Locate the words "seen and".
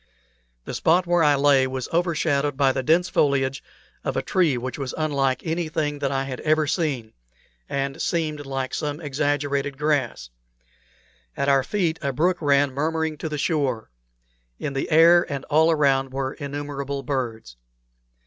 6.65-8.01